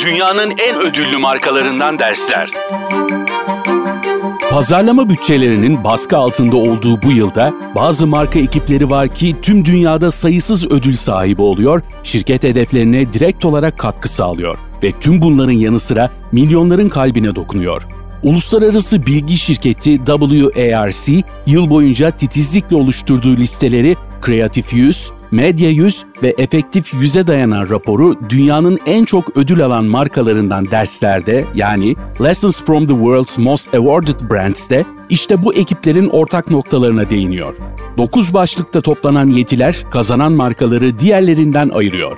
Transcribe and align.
Dünyanın 0.00 0.50
en 0.58 0.80
ödüllü 0.80 1.18
markalarından 1.18 1.98
dersler. 1.98 2.50
Pazarlama 4.50 5.08
bütçelerinin 5.08 5.84
baskı 5.84 6.16
altında 6.16 6.56
olduğu 6.56 7.02
bu 7.02 7.12
yılda 7.12 7.54
bazı 7.74 8.06
marka 8.06 8.38
ekipleri 8.38 8.90
var 8.90 9.14
ki 9.14 9.36
tüm 9.42 9.64
dünyada 9.64 10.10
sayısız 10.10 10.72
ödül 10.72 10.94
sahibi 10.94 11.42
oluyor, 11.42 11.82
şirket 12.02 12.42
hedeflerine 12.42 13.12
direkt 13.12 13.44
olarak 13.44 13.78
katkı 13.78 14.08
sağlıyor 14.08 14.58
ve 14.82 14.92
tüm 15.00 15.22
bunların 15.22 15.52
yanı 15.52 15.80
sıra 15.80 16.10
milyonların 16.32 16.88
kalbine 16.88 17.34
dokunuyor. 17.34 17.82
Uluslararası 18.22 19.06
bilgi 19.06 19.36
şirketi 19.36 19.98
WARC 20.06 21.22
yıl 21.46 21.70
boyunca 21.70 22.10
titizlikle 22.10 22.76
oluşturduğu 22.76 23.36
listeleri 23.36 23.96
Creative 24.26 24.66
100, 24.76 25.10
Medya 25.30 25.70
100 25.70 26.04
ve 26.22 26.34
Efektif 26.38 26.94
100'e 26.94 27.26
dayanan 27.26 27.70
raporu 27.70 28.16
dünyanın 28.28 28.78
en 28.86 29.04
çok 29.04 29.36
ödül 29.36 29.64
alan 29.64 29.84
markalarından 29.84 30.70
derslerde 30.70 31.44
yani 31.54 31.96
Lessons 32.20 32.64
from 32.64 32.86
the 32.86 32.92
World's 32.92 33.38
Most 33.38 33.74
Awarded 33.74 34.30
Brands'te 34.30 34.84
işte 35.08 35.42
bu 35.42 35.54
ekiplerin 35.54 36.08
ortak 36.08 36.50
noktalarına 36.50 37.10
değiniyor. 37.10 37.54
9 37.96 38.34
başlıkta 38.34 38.80
toplanan 38.80 39.28
yetiler 39.28 39.76
kazanan 39.90 40.32
markaları 40.32 40.98
diğerlerinden 40.98 41.68
ayırıyor. 41.68 42.16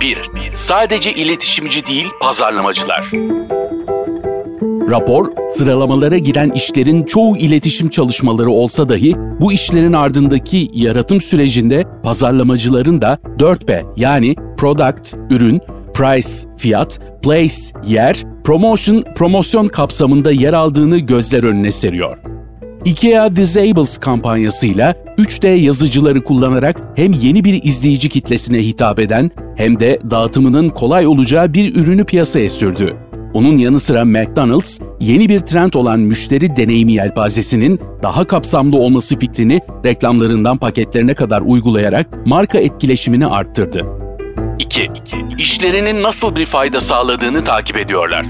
1. 0.00 0.30
Sadece 0.54 1.14
iletişimci 1.14 1.86
değil, 1.86 2.08
pazarlamacılar. 2.20 3.10
Rapor, 4.90 5.26
sıralamalara 5.54 6.18
giren 6.18 6.50
işlerin 6.50 7.02
çoğu 7.02 7.36
iletişim 7.36 7.88
çalışmaları 7.88 8.50
olsa 8.50 8.88
dahi 8.88 9.14
bu 9.40 9.52
işlerin 9.52 9.92
ardındaki 9.92 10.70
yaratım 10.74 11.20
sürecinde 11.20 11.84
pazarlamacıların 12.02 13.02
da 13.02 13.18
4P 13.38 13.84
yani 13.96 14.34
product, 14.56 15.14
ürün, 15.30 15.60
price, 15.94 16.28
fiyat, 16.56 17.00
place, 17.22 17.54
yer, 17.86 18.22
promotion, 18.44 19.04
promosyon 19.16 19.68
kapsamında 19.68 20.32
yer 20.32 20.52
aldığını 20.52 20.98
gözler 20.98 21.44
önüne 21.44 21.72
seriyor. 21.72 22.18
IKEA 22.84 23.36
Disables 23.36 23.98
kampanyasıyla 23.98 24.94
3D 25.18 25.48
yazıcıları 25.48 26.24
kullanarak 26.24 26.82
hem 26.96 27.12
yeni 27.12 27.44
bir 27.44 27.62
izleyici 27.62 28.08
kitlesine 28.08 28.58
hitap 28.58 29.00
eden 29.00 29.30
hem 29.56 29.80
de 29.80 29.98
dağıtımının 30.10 30.68
kolay 30.68 31.06
olacağı 31.06 31.54
bir 31.54 31.74
ürünü 31.74 32.04
piyasaya 32.04 32.50
sürdü. 32.50 32.96
Onun 33.34 33.56
yanı 33.56 33.80
sıra 33.80 34.04
McDonald's 34.04 34.78
yeni 35.00 35.28
bir 35.28 35.40
trend 35.40 35.72
olan 35.72 36.00
müşteri 36.00 36.56
deneyimi 36.56 36.92
yelpazesinin 36.92 37.80
daha 38.02 38.24
kapsamlı 38.24 38.76
olması 38.76 39.18
fikrini 39.18 39.60
reklamlarından 39.84 40.56
paketlerine 40.56 41.14
kadar 41.14 41.40
uygulayarak 41.40 42.26
marka 42.26 42.58
etkileşimini 42.58 43.26
arttırdı. 43.26 43.86
2. 44.58 44.90
İşlerinin 45.38 46.02
nasıl 46.02 46.36
bir 46.36 46.46
fayda 46.46 46.80
sağladığını 46.80 47.44
takip 47.44 47.76
ediyorlar. 47.76 48.26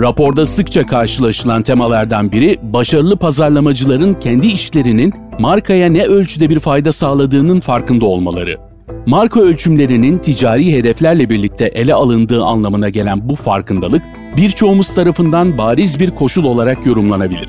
Raporda 0.00 0.46
sıkça 0.46 0.86
karşılaşılan 0.86 1.62
temalardan 1.62 2.32
biri 2.32 2.58
başarılı 2.62 3.16
pazarlamacıların 3.16 4.14
kendi 4.14 4.46
işlerinin 4.46 5.14
markaya 5.38 5.88
ne 5.88 6.04
ölçüde 6.04 6.50
bir 6.50 6.60
fayda 6.60 6.92
sağladığının 6.92 7.60
farkında 7.60 8.06
olmaları. 8.06 8.67
Marka 9.08 9.40
ölçümlerinin 9.40 10.18
ticari 10.18 10.72
hedeflerle 10.72 11.30
birlikte 11.30 11.64
ele 11.64 11.94
alındığı 11.94 12.44
anlamına 12.44 12.88
gelen 12.88 13.28
bu 13.28 13.36
farkındalık 13.36 14.02
birçoğumuz 14.36 14.94
tarafından 14.94 15.58
bariz 15.58 16.00
bir 16.00 16.10
koşul 16.10 16.44
olarak 16.44 16.86
yorumlanabilir. 16.86 17.48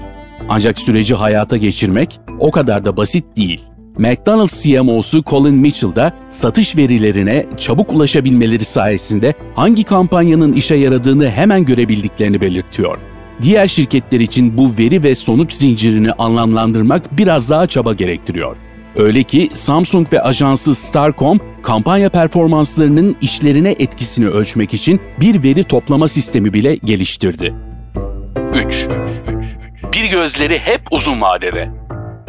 Ancak 0.50 0.80
süreci 0.80 1.16
hayata 1.16 1.58
geçirmek 1.58 2.20
o 2.40 2.52
kadar 2.52 2.86
da 2.86 2.98
basit 2.98 3.26
değil. 3.38 3.62
McDonald's 3.98 4.64
CMO'su 4.64 5.24
Colin 5.24 5.56
Mitchell 5.56 5.96
da 5.96 6.14
satış 6.30 6.76
verilerine 6.76 7.46
çabuk 7.58 7.94
ulaşabilmeleri 7.94 8.66
sayesinde 8.66 9.34
hangi 9.56 9.84
kampanyanın 9.84 10.54
işe 10.54 10.76
yaradığını 10.76 11.30
hemen 11.30 11.66
görebildiklerini 11.66 12.42
belirtiyor. 12.42 12.98
Diğer 13.42 13.68
şirketler 13.68 14.20
için 14.20 14.58
bu 14.58 14.72
veri 14.78 15.04
ve 15.04 15.16
sonuç 15.16 15.54
zincirini 15.54 16.12
anlamlandırmak 16.12 17.18
biraz 17.18 17.50
daha 17.50 17.68
çaba 17.68 17.94
gerektiriyor. 17.94 18.56
Öyle 18.96 19.24
ki 19.24 19.50
Samsung 19.54 20.14
ve 20.14 20.22
ajansı 20.22 20.76
Starcom 20.76 21.40
kampanya 21.62 22.10
performanslarının 22.10 23.16
işlerine 23.22 23.76
etkisini 23.80 24.28
ölçmek 24.28 24.74
için 24.74 25.02
bir 25.22 25.44
veri 25.44 25.64
toplama 25.64 26.08
sistemi 26.08 26.54
bile 26.54 26.76
geliştirdi. 26.76 27.54
3. 28.66 28.88
Bir 29.94 30.12
gözleri 30.12 30.60
hep 30.60 30.82
uzun 30.92 31.22
vadede. 31.22 31.70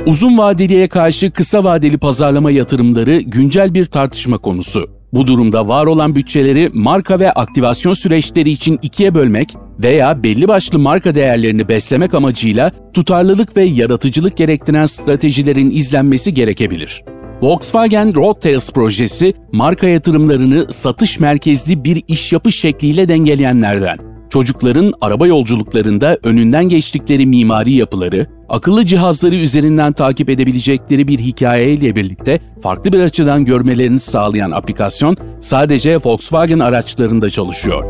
Uzun 0.07 0.39
vadeliye 0.39 0.89
karşı 0.89 1.31
kısa 1.31 1.65
vadeli 1.65 1.99
pazarlama 1.99 2.51
yatırımları 2.51 3.21
güncel 3.21 3.75
bir 3.75 3.87
tartışma 3.87 4.39
konusu. 4.39 4.91
Bu 5.13 5.27
durumda 5.27 5.69
var 5.69 5.87
olan 5.87 6.15
bütçeleri 6.15 6.71
marka 6.75 7.21
ve 7.21 7.33
aktivasyon 7.33 7.93
süreçleri 7.93 8.51
için 8.51 8.79
ikiye 8.83 9.15
bölmek 9.15 9.57
veya 9.83 10.23
belli 10.23 10.49
başlı 10.49 10.79
marka 10.79 11.15
değerlerini 11.15 11.69
beslemek 11.69 12.15
amacıyla 12.15 12.73
tutarlılık 12.95 13.57
ve 13.57 13.65
yaratıcılık 13.65 14.37
gerektiren 14.37 14.87
stratejilerin 14.87 15.71
izlenmesi 15.71 16.35
gerekebilir. 16.35 17.03
Volkswagen 17.43 18.15
Roadtails 18.15 18.71
projesi 18.71 19.35
marka 19.53 19.89
yatırımlarını 19.89 20.73
satış 20.73 21.21
merkezli 21.21 21.85
bir 21.85 22.03
iş 22.09 22.33
yapış 22.33 22.61
şekliyle 22.61 23.09
dengeleyenlerden. 23.09 23.99
Çocukların 24.31 24.93
araba 25.01 25.27
yolculuklarında 25.27 26.19
önünden 26.23 26.69
geçtikleri 26.69 27.27
mimari 27.27 27.73
yapıları, 27.73 28.27
akıllı 28.49 28.87
cihazları 28.87 29.35
üzerinden 29.35 29.93
takip 29.93 30.29
edebilecekleri 30.29 31.09
bir 31.09 31.19
hikayeyle 31.19 31.97
birlikte 31.97 32.41
farklı 32.63 32.93
bir 32.93 33.01
açıdan 33.01 33.45
görmelerini 33.45 34.01
sağlayan 34.01 34.51
aplikasyon 34.51 35.17
sadece 35.41 35.97
Volkswagen 35.97 36.59
araçlarında 36.59 37.31
çalışıyor. 37.31 37.85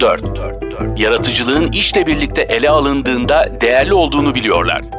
4. 0.00 1.00
Yaratıcılığın 1.00 1.72
işle 1.72 2.06
birlikte 2.06 2.42
ele 2.42 2.70
alındığında 2.70 3.48
değerli 3.60 3.94
olduğunu 3.94 4.34
biliyorlar. 4.34 4.97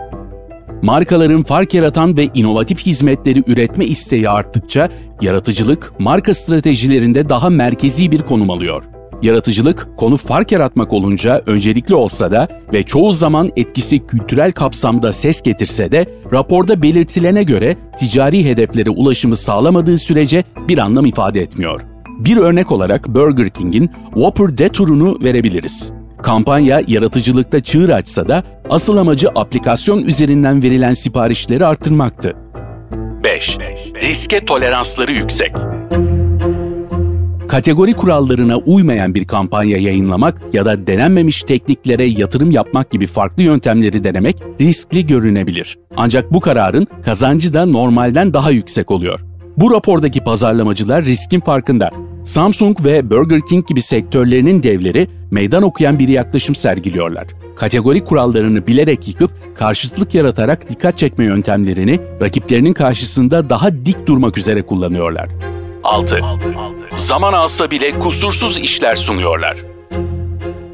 Markaların 0.82 1.44
fark 1.44 1.74
yaratan 1.74 2.18
ve 2.18 2.30
inovatif 2.34 2.86
hizmetleri 2.86 3.44
üretme 3.48 3.86
isteği 3.86 4.30
arttıkça 4.30 4.90
yaratıcılık 5.22 5.94
marka 6.00 6.34
stratejilerinde 6.34 7.30
daha 7.30 7.50
merkezi 7.50 8.12
bir 8.12 8.22
konum 8.22 8.50
alıyor. 8.50 8.84
Yaratıcılık 9.22 9.88
konu 9.98 10.18
fark 10.18 10.52
yaratmak 10.52 10.94
olunca 10.94 11.44
öncelikli 11.46 11.96
olsa 11.96 12.32
da 12.32 12.48
ve 12.74 12.84
çoğu 12.84 13.14
zaman 13.14 13.52
etkisi 13.56 14.08
kültürel 14.08 14.52
kapsamda 14.52 15.14
ses 15.14 15.42
getirse 15.42 15.92
de 15.92 16.06
raporda 16.34 16.82
belirtilene 16.82 17.44
göre 17.44 17.78
ticari 17.98 18.46
hedeflere 18.46 18.90
ulaşımı 18.90 19.36
sağlamadığı 19.36 19.98
sürece 19.98 20.44
bir 20.68 20.78
anlam 20.78 21.06
ifade 21.06 21.42
etmiyor. 21.42 21.82
Bir 22.20 22.38
örnek 22.38 22.72
olarak 22.72 23.08
Burger 23.08 23.50
King'in 23.50 23.90
Whopper 24.14 24.58
Detour'unu 24.58 25.18
verebiliriz. 25.24 25.99
Kampanya 26.24 26.82
yaratıcılıkta 26.88 27.64
çığır 27.64 27.90
açsa 27.90 28.30
da 28.30 28.44
asıl 28.70 28.98
amacı 28.98 29.30
aplikasyon 29.36 30.04
üzerinden 30.04 30.64
verilen 30.64 30.94
siparişleri 30.94 31.66
arttırmaktı. 31.66 32.36
5. 33.24 33.58
Riske 34.02 34.46
toleransları 34.46 35.12
yüksek. 35.12 35.52
Kategori 37.48 37.94
kurallarına 37.94 38.58
uymayan 38.58 39.16
bir 39.16 39.28
kampanya 39.28 39.78
yayınlamak 39.78 40.42
ya 40.54 40.66
da 40.66 40.88
denenmemiş 40.88 41.44
tekniklere 41.44 42.06
yatırım 42.06 42.52
yapmak 42.52 42.92
gibi 42.92 43.08
farklı 43.08 43.44
yöntemleri 43.44 44.04
denemek 44.04 44.38
riskli 44.62 45.08
görünebilir. 45.08 45.78
Ancak 45.98 46.34
bu 46.34 46.40
kararın 46.40 46.88
kazancı 47.06 47.54
da 47.54 47.66
normalden 47.66 48.34
daha 48.34 48.52
yüksek 48.52 48.92
oluyor. 48.92 49.20
Bu 49.58 49.72
rapordaki 49.72 50.24
pazarlamacılar 50.24 51.06
riskin 51.06 51.40
farkında. 51.40 51.92
Samsung 52.24 52.86
ve 52.86 53.10
Burger 53.10 53.42
King 53.50 53.68
gibi 53.68 53.82
sektörlerinin 53.82 54.64
devleri 54.64 55.08
meydan 55.32 55.64
okuyan 55.64 56.00
bir 56.00 56.08
yaklaşım 56.08 56.56
sergiliyorlar. 56.56 57.28
Kategori 57.56 58.06
kurallarını 58.06 58.68
bilerek 58.68 59.08
yıkıp 59.08 59.32
karşıtlık 59.56 60.16
yaratarak 60.16 60.70
dikkat 60.70 60.98
çekme 60.98 61.26
yöntemlerini 61.26 62.00
rakiplerinin 62.22 62.74
karşısında 62.74 63.50
daha 63.50 63.86
dik 63.86 64.08
durmak 64.08 64.38
üzere 64.38 64.62
kullanıyorlar. 64.62 65.30
6. 65.84 66.20
Zaman 66.96 67.34
alsa 67.34 67.72
bile 67.72 68.00
kusursuz 68.00 68.58
işler 68.58 68.96
sunuyorlar. 68.96 69.58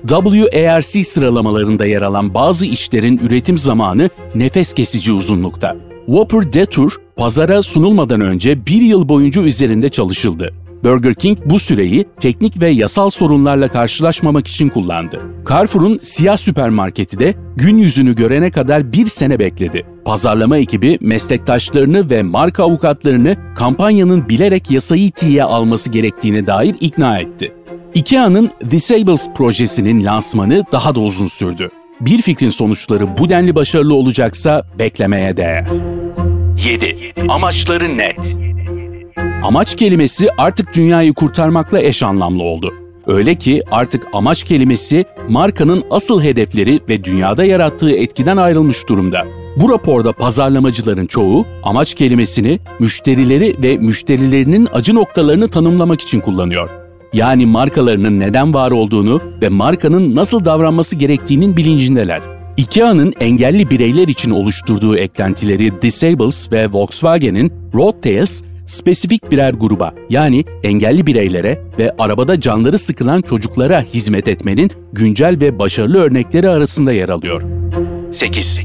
WARC 0.07 1.03
sıralamalarında 1.03 1.85
yer 1.85 2.01
alan 2.01 2.33
bazı 2.33 2.65
işlerin 2.65 3.17
üretim 3.17 3.57
zamanı 3.57 4.09
nefes 4.35 4.73
kesici 4.73 5.13
uzunlukta. 5.13 5.75
Whopper 6.05 6.53
Detour, 6.53 6.97
pazara 7.15 7.61
sunulmadan 7.61 8.21
önce 8.21 8.65
bir 8.65 8.81
yıl 8.81 9.09
boyunca 9.09 9.41
üzerinde 9.41 9.89
çalışıldı. 9.89 10.53
Burger 10.85 11.13
King 11.13 11.37
bu 11.45 11.59
süreyi 11.59 12.05
teknik 12.19 12.61
ve 12.61 12.69
yasal 12.69 13.09
sorunlarla 13.09 13.67
karşılaşmamak 13.67 14.47
için 14.47 14.69
kullandı. 14.69 15.21
Carrefour'un 15.49 15.97
siyah 15.97 16.37
süpermarketi 16.37 17.19
de 17.19 17.35
gün 17.55 17.77
yüzünü 17.77 18.15
görene 18.15 18.51
kadar 18.51 18.93
bir 18.93 19.05
sene 19.05 19.39
bekledi. 19.39 19.85
Pazarlama 20.05 20.57
ekibi 20.57 20.97
meslektaşlarını 21.01 22.09
ve 22.09 22.23
marka 22.23 22.63
avukatlarını 22.63 23.35
kampanyanın 23.55 24.29
bilerek 24.29 24.71
yasayı 24.71 25.11
tiye 25.11 25.43
alması 25.43 25.89
gerektiğine 25.89 26.47
dair 26.47 26.75
ikna 26.79 27.19
etti. 27.19 27.53
IKEA'nın 27.93 28.51
Disables 28.71 29.27
projesinin 29.35 30.05
lansmanı 30.05 30.63
daha 30.71 30.95
da 30.95 30.99
uzun 30.99 31.27
sürdü. 31.27 31.69
Bir 32.01 32.21
fikrin 32.21 32.49
sonuçları 32.49 33.17
bu 33.17 33.29
denli 33.29 33.55
başarılı 33.55 33.93
olacaksa 33.93 34.63
beklemeye 34.79 35.37
değer. 35.37 35.65
7. 36.65 37.13
Amaçları 37.29 37.97
net. 37.97 38.37
Amaç 39.45 39.75
kelimesi 39.75 40.29
artık 40.37 40.75
dünyayı 40.75 41.13
kurtarmakla 41.13 41.81
eş 41.81 42.03
anlamlı 42.03 42.43
oldu. 42.43 42.73
Öyle 43.07 43.35
ki 43.35 43.63
artık 43.71 44.07
amaç 44.13 44.43
kelimesi 44.43 45.05
markanın 45.29 45.83
asıl 45.89 46.21
hedefleri 46.21 46.79
ve 46.89 47.03
dünyada 47.03 47.45
yarattığı 47.45 47.91
etkiden 47.91 48.37
ayrılmış 48.37 48.89
durumda. 48.89 49.25
Bu 49.57 49.69
raporda 49.69 50.13
pazarlamacıların 50.13 51.05
çoğu 51.05 51.45
amaç 51.63 51.93
kelimesini 51.93 52.59
müşterileri 52.79 53.55
ve 53.63 53.77
müşterilerinin 53.77 54.67
acı 54.73 54.95
noktalarını 54.95 55.47
tanımlamak 55.47 56.01
için 56.01 56.19
kullanıyor. 56.19 56.69
Yani 57.13 57.45
markalarının 57.45 58.19
neden 58.19 58.53
var 58.53 58.71
olduğunu 58.71 59.21
ve 59.41 59.49
markanın 59.49 60.15
nasıl 60.15 60.45
davranması 60.45 60.95
gerektiğinin 60.95 61.57
bilincindeler. 61.57 62.21
IKEA'nın 62.57 63.13
engelli 63.19 63.69
bireyler 63.69 64.07
için 64.07 64.31
oluşturduğu 64.31 64.97
eklentileri 64.97 65.81
Disables 65.81 66.51
ve 66.51 66.67
Volkswagen'in 66.71 67.53
Road 67.73 68.01
Tales 68.01 68.43
spesifik 68.65 69.31
birer 69.31 69.53
gruba 69.53 69.93
yani 70.09 70.45
engelli 70.63 71.07
bireylere 71.07 71.61
ve 71.79 71.95
arabada 71.99 72.41
canları 72.41 72.77
sıkılan 72.77 73.21
çocuklara 73.21 73.81
hizmet 73.81 74.27
etmenin 74.27 74.71
güncel 74.93 75.37
ve 75.41 75.59
başarılı 75.59 75.97
örnekleri 75.97 76.49
arasında 76.49 76.93
yer 76.93 77.09
alıyor. 77.09 77.41
8. 78.11 78.61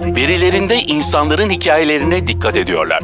Verilerinde 0.00 0.76
insanların 0.76 1.50
hikayelerine 1.50 2.26
dikkat 2.26 2.56
ediyorlar. 2.56 3.02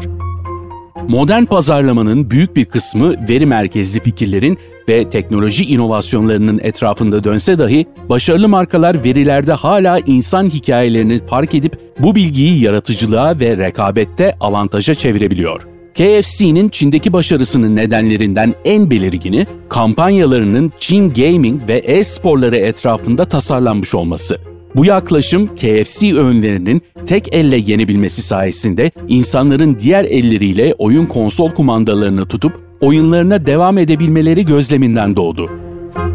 Modern 1.08 1.44
pazarlamanın 1.44 2.30
büyük 2.30 2.56
bir 2.56 2.64
kısmı 2.64 3.28
veri 3.28 3.46
merkezli 3.46 4.00
fikirlerin 4.00 4.58
ve 4.88 5.10
teknoloji 5.10 5.64
inovasyonlarının 5.64 6.60
etrafında 6.62 7.24
dönse 7.24 7.58
dahi 7.58 7.86
başarılı 8.08 8.48
markalar 8.48 9.04
verilerde 9.04 9.52
hala 9.52 9.98
insan 9.98 10.50
hikayelerini 10.50 11.26
fark 11.26 11.54
edip 11.54 11.78
bu 11.98 12.14
bilgiyi 12.14 12.64
yaratıcılığa 12.64 13.40
ve 13.40 13.56
rekabette 13.56 14.36
avantaja 14.40 14.94
çevirebiliyor. 14.94 15.77
KFC'nin 15.94 16.68
Çin'deki 16.68 17.12
başarısının 17.12 17.76
nedenlerinden 17.76 18.54
en 18.64 18.90
belirgini 18.90 19.46
kampanyalarının 19.68 20.72
Çin 20.78 21.14
gaming 21.14 21.68
ve 21.68 21.78
e-sporları 21.78 22.56
etrafında 22.56 23.24
tasarlanmış 23.24 23.94
olması. 23.94 24.38
Bu 24.76 24.84
yaklaşım 24.84 25.46
KFC 25.46 26.14
öğünlerinin 26.14 26.82
tek 27.06 27.34
elle 27.34 27.56
yenebilmesi 27.56 28.22
sayesinde 28.22 28.90
insanların 29.08 29.78
diğer 29.78 30.04
elleriyle 30.04 30.74
oyun 30.78 31.06
konsol 31.06 31.50
kumandalarını 31.50 32.26
tutup 32.28 32.52
oyunlarına 32.80 33.46
devam 33.46 33.78
edebilmeleri 33.78 34.44
gözleminden 34.44 35.16
doğdu. 35.16 35.50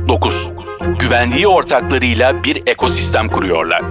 9. 0.07 0.49
Güvenliği 0.99 1.47
ortaklarıyla 1.47 2.43
bir 2.43 2.63
ekosistem 2.65 3.29
kuruyorlar. 3.29 3.81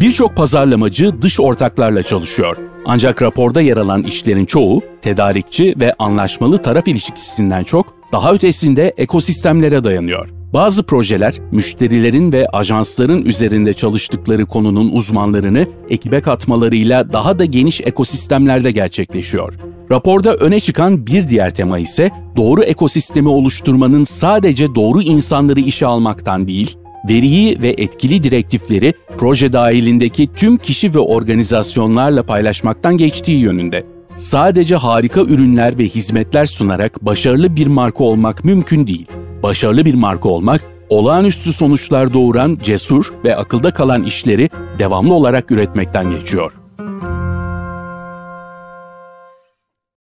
Birçok 0.00 0.36
pazarlamacı 0.36 1.22
dış 1.22 1.40
ortaklarla 1.40 2.02
çalışıyor. 2.02 2.56
Ancak 2.88 3.22
raporda 3.22 3.60
yer 3.60 3.76
alan 3.76 4.02
işlerin 4.02 4.44
çoğu 4.44 4.82
tedarikçi 5.02 5.74
ve 5.80 5.94
anlaşmalı 5.98 6.62
taraf 6.62 6.88
ilişkisinden 6.88 7.64
çok 7.64 7.86
daha 8.12 8.32
ötesinde 8.32 8.94
ekosistemlere 8.96 9.84
dayanıyor. 9.84 10.28
Bazı 10.54 10.82
projeler 10.82 11.34
müşterilerin 11.52 12.32
ve 12.32 12.48
ajansların 12.48 13.24
üzerinde 13.24 13.74
çalıştıkları 13.74 14.46
konunun 14.46 14.92
uzmanlarını 14.92 15.66
ekibe 15.88 16.20
katmalarıyla 16.20 17.12
daha 17.12 17.38
da 17.38 17.44
geniş 17.44 17.80
ekosistemlerde 17.80 18.70
gerçekleşiyor. 18.70 19.54
Raporda 19.90 20.34
öne 20.34 20.60
çıkan 20.60 21.06
bir 21.06 21.28
diğer 21.28 21.54
tema 21.54 21.78
ise 21.78 22.10
doğru 22.36 22.62
ekosistemi 22.62 23.28
oluşturmanın 23.28 24.04
sadece 24.04 24.74
doğru 24.74 25.02
insanları 25.02 25.60
işe 25.60 25.86
almaktan 25.86 26.48
değil, 26.48 26.76
veriyi 27.08 27.62
ve 27.62 27.68
etkili 27.68 28.22
direktifleri 28.22 28.94
proje 29.18 29.52
dahilindeki 29.52 30.28
tüm 30.36 30.56
kişi 30.56 30.94
ve 30.94 30.98
organizasyonlarla 30.98 32.22
paylaşmaktan 32.22 32.96
geçtiği 32.96 33.38
yönünde. 33.38 33.84
Sadece 34.16 34.76
harika 34.76 35.20
ürünler 35.20 35.78
ve 35.78 35.84
hizmetler 35.84 36.46
sunarak 36.46 37.06
başarılı 37.06 37.56
bir 37.56 37.66
marka 37.66 38.04
olmak 38.04 38.44
mümkün 38.44 38.86
değil. 38.86 39.06
Başarılı 39.42 39.84
bir 39.84 39.94
marka 39.94 40.28
olmak, 40.28 40.62
olağanüstü 40.88 41.52
sonuçlar 41.52 42.14
doğuran 42.14 42.58
cesur 42.62 43.12
ve 43.24 43.36
akılda 43.36 43.70
kalan 43.70 44.02
işleri 44.02 44.50
devamlı 44.78 45.14
olarak 45.14 45.50
üretmekten 45.50 46.10
geçiyor. 46.10 46.52